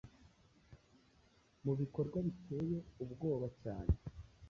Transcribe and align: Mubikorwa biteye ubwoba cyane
Mubikorwa 1.63 2.17
biteye 2.25 2.77
ubwoba 3.03 3.47
cyane 3.61 3.93